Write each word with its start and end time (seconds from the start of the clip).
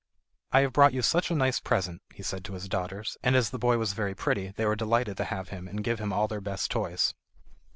"I 0.51 0.61
have 0.61 0.73
brought 0.73 0.95
you 0.95 1.03
such 1.03 1.29
a 1.29 1.35
nice 1.35 1.59
present," 1.59 2.01
he 2.11 2.23
said 2.23 2.43
to 2.45 2.53
his 2.53 2.67
daughters, 2.67 3.17
and 3.21 3.35
as 3.35 3.51
the 3.51 3.59
boy 3.59 3.77
was 3.77 3.93
very 3.93 4.15
pretty 4.15 4.47
they 4.47 4.65
were 4.65 4.75
delighted 4.75 5.17
to 5.17 5.25
have 5.25 5.49
him 5.49 5.67
and 5.67 5.83
gave 5.83 5.99
him 5.99 6.11
all 6.11 6.27
their 6.27 6.41
best 6.41 6.71
toys. 6.71 7.13